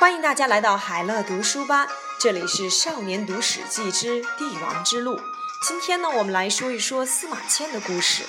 [0.00, 1.86] 欢迎大家来到海乐读书吧，
[2.18, 5.16] 这里是《少年读史记之帝王之路》。
[5.68, 8.24] 今天呢，我们来说一说司马迁的故事。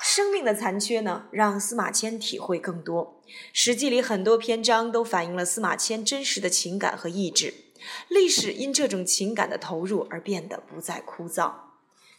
[0.00, 3.20] 生命的残缺呢，让司马迁体会更多。
[3.52, 7.52] 《史记》里很多篇章都反映了司马迁真实的情感和意志，
[8.06, 11.54] 历史因这种情感的投入而变得不再枯燥。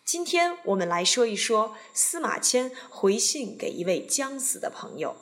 [0.04, 5.16] 今天我们来说一说司马迁回信给一位将死的朋友。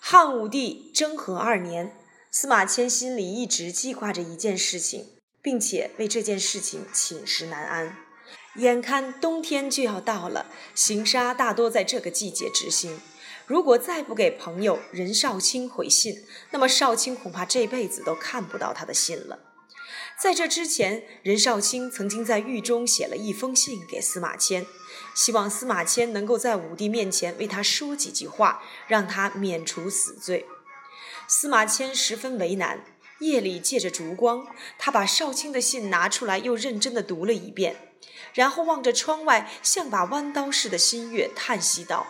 [0.00, 1.96] 汉武帝征和二年，
[2.40, 5.06] 司马迁心里一直记挂着一件事情，
[5.42, 7.96] 并且为这件事情寝食难安。
[8.54, 13.00] 眼看冬天就要到了，行杀大多在这个季节执行。
[13.44, 19.40] 如果再不给朋友任少卿回信，那么少卿恐怕这辈子都看不到他的信了。
[20.16, 24.64] 在这之前，任少卿曾经在狱中写了一封信给司马迁，
[25.12, 30.46] 希望司马迁能够在武帝面前为他说几句话，让他免除死罪。
[31.30, 32.82] 司马迁十分为难，
[33.18, 34.46] 夜里借着烛光，
[34.78, 37.76] 他把少卿的信拿出来，又认真地读了一遍。
[38.32, 42.06] 然后望着窗外，像把弯刀似的新月，叹息道：“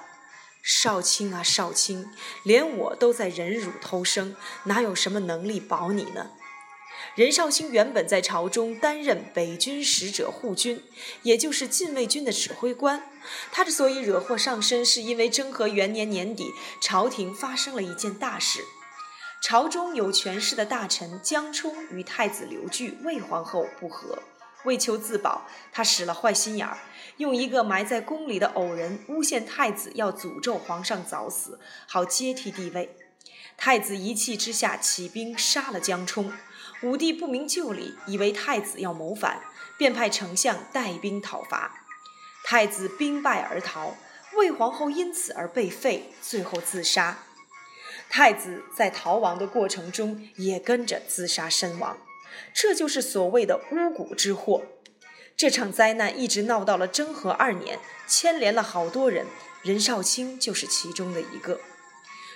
[0.63, 2.09] 少卿啊，少卿，
[2.45, 6.31] 连我都在忍辱偷生，哪有什么能力保你呢？”
[7.17, 10.85] 任少卿原本在朝中担任北军使者护军，
[11.25, 13.03] 也就是禁卫军的指挥官。
[13.51, 18.61] 他之所以惹祸上身，是因为征和元年年底，朝廷发生了一件大事。
[19.41, 24.19] 朝中有权势的大臣江充与太子刘据、魏皇后不和。
[24.65, 26.79] 为求自保，他使了坏心眼儿，
[27.19, 32.97] 用一个埋在宫里的偶人诬陷太子，要诅咒皇上早死，好接替帝位。
[33.57, 36.33] 太子一气之下起兵杀了江充。
[36.83, 39.41] 武帝不明就里，以为太子要谋反，
[39.79, 41.85] 便派丞相带兵讨伐。
[42.45, 43.95] 太子兵败而逃，
[44.37, 47.19] 魏皇后因此而被废，最后自杀。
[48.09, 51.99] 太子在逃亡的过程中也跟着自杀身亡。
[52.55, 54.63] 这就是所谓的巫蛊之祸。
[55.37, 59.27] 这场灾难一直闹到了征和二年，牵连了好多人，
[59.63, 61.61] 任少卿就是其中的一个。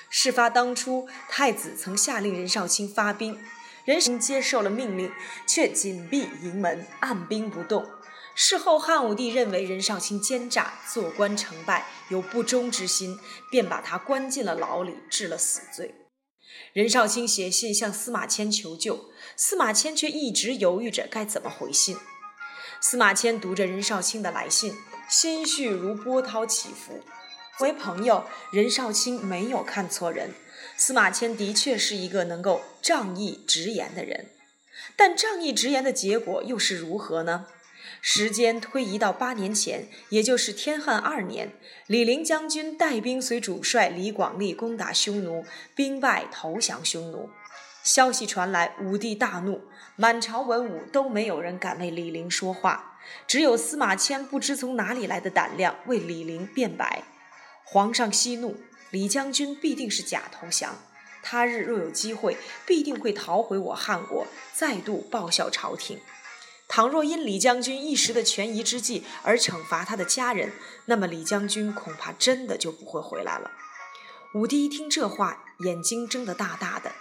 [0.09, 3.39] 事发当初，太子曾下令任少卿发兵，
[3.85, 5.11] 任少卿接受了命令，
[5.47, 7.87] 却紧闭营门，按兵不动。
[8.35, 13.19] 事后，汉武帝认为任少卿奸诈，做官成败，有不忠之心，
[13.51, 15.95] 便把他关进了牢里，治了死罪。
[16.73, 21.99] 任少卿写信向司马迁求救，司马迁却一直犹豫着该怎么回信。
[22.81, 24.75] 司马迁读着任少卿的来信，
[25.09, 27.03] 心绪如波涛起伏。
[27.61, 30.35] 为朋友，任少卿没有看错人，
[30.77, 34.31] 司马迁的确是一个能够仗义直言的人。
[34.97, 37.47] 但仗义直言的结果又是如何呢？
[38.05, 41.53] 时间推移到八年前，也就是天汉二年，
[41.87, 45.47] 李陵将军带兵随主帅李广利攻打匈奴，
[45.77, 47.31] 兵败投降匈奴。
[47.85, 49.63] 消息传来，武帝大怒，
[49.95, 52.99] 满朝文武都没有人敢为李陵说话，
[53.29, 57.05] 只有司马迁不知从哪里来的胆量为李陵辩白。
[57.63, 58.57] 皇上息怒，
[58.91, 60.77] 李将军必定是假投降，
[61.23, 62.37] 他日若有机会，
[62.67, 66.01] 必定会逃回我汉国，再度报效朝廷。
[66.75, 70.55] 倘若因李将军一时的权宜之计而惩罚他的家人，
[70.87, 73.51] 那么李将军恐怕真的就不会回来了。
[74.33, 76.93] 武帝一听这话，眼睛睁得大大的。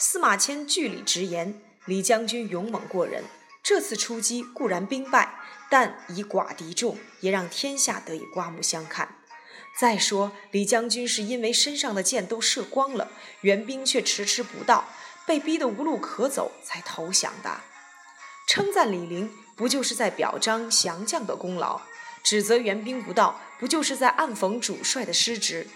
[0.00, 3.22] 司马迁据理直言，李将军勇猛过人，
[3.62, 5.38] 这次出击固然兵败，
[5.70, 9.18] 但以寡敌众，也让天下得以刮目相看。
[9.78, 14.88] 再说，李将军是因为身上的箭都射光了，援兵却迟迟不到，
[15.24, 17.60] 被逼得无路可走，才投降的。
[18.54, 21.80] 称赞李陵，不就是在表彰降将的功劳；
[22.22, 25.66] 指责援兵不到，不就是在暗讽主帅的失职？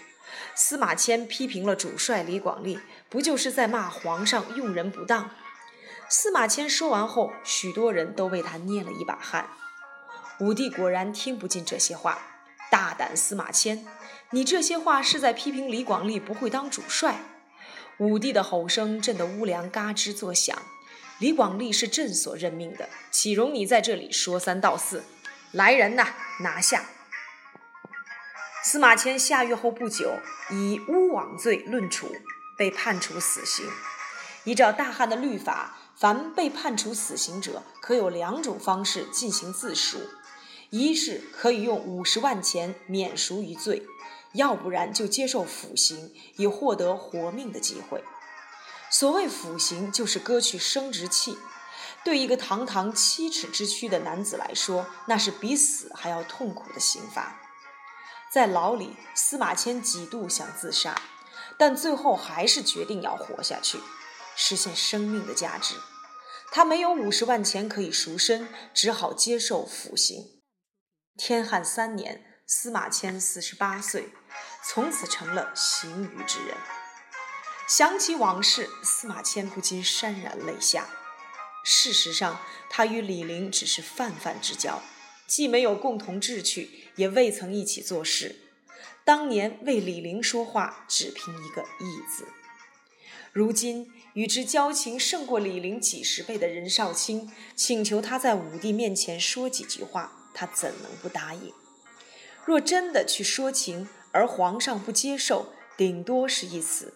[0.55, 2.79] 司马迁批评了主帅李广利，
[3.09, 5.29] 不就是在骂皇上用人不当？
[6.07, 9.49] 司马迁说完后，许多人都为他捏了一把汗。
[10.39, 12.17] 武帝果然听不进这些话，
[12.71, 13.85] 大胆司马迁，
[14.29, 17.19] 你这些话是在批评李广利不会当主帅？
[17.97, 20.57] 武帝的吼声震得屋梁嘎吱作响。
[21.19, 25.03] 李广利是朕所任命的，岂容你在这里说三道四？
[25.51, 26.85] 来人呐，拿下！
[28.63, 30.13] 司马迁下狱后不久，
[30.49, 32.15] 以诬枉罪论处，
[32.57, 33.65] 被判处死刑。
[34.45, 39.99] 依照大汉的律法，凡被判处死刑者，可有两种方式进行自赎：
[40.69, 43.85] 一是可以用五十万钱免赎于罪，
[44.31, 48.01] 要不然就接受腐刑，以获得活命的机会。
[48.89, 51.37] 所谓腐刑，就是割去生殖器。
[52.03, 57.39] 对一个堂堂七尺之躯的男子来说，那是比死还要痛苦的刑罚。
[58.31, 61.01] 在牢里，司马迁几度想自杀，
[61.57, 63.79] 但最后还是决定要活下去。
[64.35, 65.75] 实现生命的价值。
[66.51, 70.41] 他没有五十万钱可以赎身，只好接受腐刑。
[71.17, 74.13] 天汉三年，司马迁四十八岁，
[74.63, 76.55] 从此成了行于之人。
[77.69, 80.89] 想起往事，司马迁不禁潸然泪下。
[81.63, 84.81] 事实上，他与李陵只是泛泛之交，
[85.27, 88.37] 既没有共同志趣，也未曾一起做事。
[89.05, 92.27] 当年为李陵说话，只凭一个“义”字。
[93.31, 101.53] 如今与之交情胜过李陵几十倍的任少卿，请求他在武帝面前说几句话，他怎能不答应？
[102.43, 106.95] 若真的去说情，而皇上不接受，顶多是一死。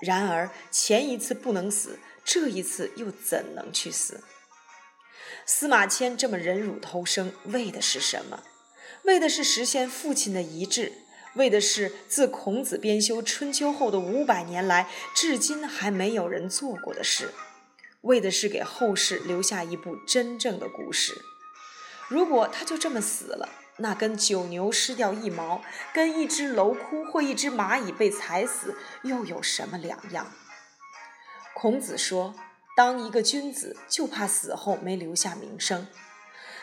[0.00, 4.22] 然而前一次不能死，这一次又怎能去死？
[5.46, 8.42] 司马迁这么忍辱偷生，为的是什么？
[9.04, 10.92] 为的是实现父亲的遗志，
[11.34, 17.32] 为的是自孔子编修《春秋》后的五百年来，至今还没有人做过的事，
[18.02, 21.20] 为的是给后世留下一部真正的故事。
[22.08, 23.48] 如果他就这么死了，
[23.80, 25.62] 那跟九牛失掉一毛，
[25.92, 30.32] 跟一只蝼蛄或一只蚂蚁被踩死，又有什么两样？
[31.54, 32.34] 孔子说
[32.76, 35.86] ：“当一个君子，就怕死后没留下名声。”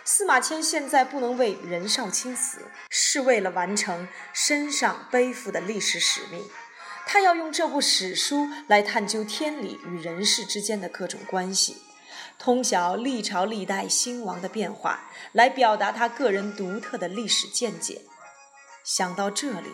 [0.05, 2.59] 司马迁现在不能为任少卿死，
[2.89, 6.47] 是为了完成身上背负的历史使命。
[7.05, 11.77] 他要用这部史书来探究天理与人世之间的各种关系。
[12.37, 18.01] 通晓历朝历代兴亡的变化，来表达他个人独特的历史见解。
[18.83, 19.69] 想到这里，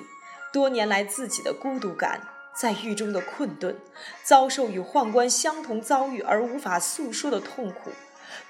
[0.52, 3.80] 多年来自己的孤独感，在狱中的困顿，
[4.24, 7.92] 遭受与宦官相同遭遇而无法诉说的痛苦，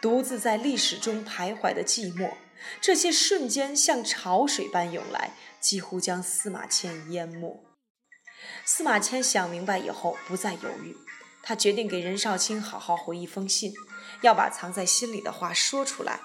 [0.02, 2.32] 独自在历史中徘徊的寂寞，
[2.80, 7.64] 这些瞬间像潮水般涌来，几乎将司马迁淹没。
[8.66, 10.96] 司马迁想明白以后，不再犹豫。
[11.44, 13.74] 他决定给任少卿好好回一封信，
[14.22, 16.22] 要把藏在心里的话说出来。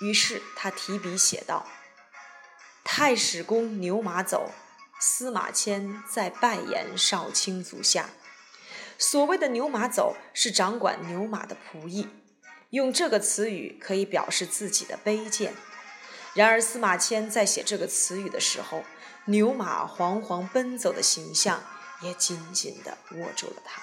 [0.00, 1.66] 于是他提笔写道
[2.84, 4.52] ：“太史公牛马走，
[5.00, 8.10] 司马迁在拜言少卿足下。”
[8.98, 12.08] 所谓的“牛马走”是掌管牛马的仆役，
[12.70, 15.54] 用这个词语可以表示自己的卑贱。
[16.34, 18.84] 然而司马迁在写这个词语的时候，
[19.26, 21.62] 牛马惶惶奔走的形象
[22.02, 23.82] 也紧紧地握住了他。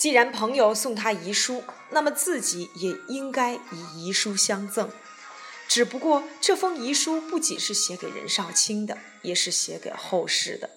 [0.00, 4.90] 既然朋友送他遗书，那么自己也应该以遗书相赠。
[5.68, 10.70] 只不过这封遗书不仅是写给任少卿的，也是写给后世的。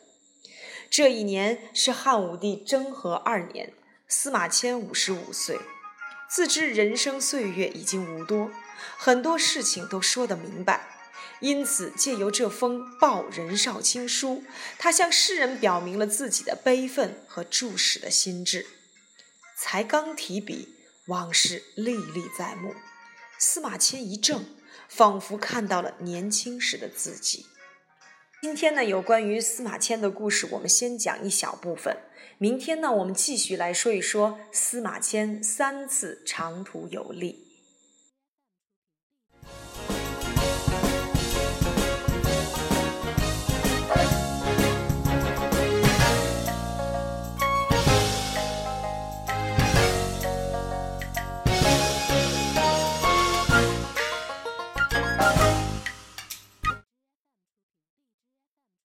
[0.90, 3.72] 这一年是汉武帝征和二年，
[4.10, 5.58] 司马迁五十五岁，
[6.30, 8.52] 自知人生岁月已经无多，
[8.98, 10.86] 很多事情都说得明白，
[11.40, 14.44] 因此借由这封报任少卿书，
[14.78, 18.68] 他向世人表明了自己的悲愤和注史的心志。
[19.56, 20.76] 才刚提笔，
[21.08, 22.74] 往事历历在目。
[23.38, 24.44] 司马迁一怔，
[24.88, 27.46] 仿佛看到了年轻时的自己。
[28.42, 31.98] 今天呢，有关于司马迁的故事，我们先讲一小部分。
[32.38, 37.53] 明天呢，我们继续来说一说司马迁三次长途游历。